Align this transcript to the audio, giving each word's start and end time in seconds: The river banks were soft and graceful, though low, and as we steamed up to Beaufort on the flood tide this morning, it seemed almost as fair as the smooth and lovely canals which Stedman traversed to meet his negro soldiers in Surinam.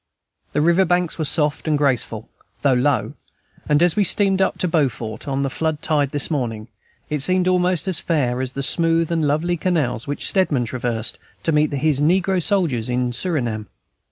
The 0.53 0.61
river 0.61 0.83
banks 0.83 1.19
were 1.19 1.25
soft 1.25 1.67
and 1.67 1.77
graceful, 1.77 2.27
though 2.63 2.73
low, 2.73 3.13
and 3.69 3.83
as 3.83 3.95
we 3.95 4.03
steamed 4.03 4.41
up 4.41 4.57
to 4.57 4.67
Beaufort 4.67 5.27
on 5.27 5.43
the 5.43 5.49
flood 5.51 5.83
tide 5.83 6.09
this 6.09 6.31
morning, 6.31 6.69
it 7.11 7.19
seemed 7.19 7.47
almost 7.47 7.87
as 7.87 7.99
fair 7.99 8.41
as 8.41 8.53
the 8.53 8.63
smooth 8.63 9.11
and 9.11 9.27
lovely 9.27 9.57
canals 9.57 10.07
which 10.07 10.27
Stedman 10.27 10.65
traversed 10.65 11.19
to 11.43 11.51
meet 11.51 11.71
his 11.71 12.01
negro 12.01 12.41
soldiers 12.41 12.89
in 12.89 13.11
Surinam. 13.13 13.67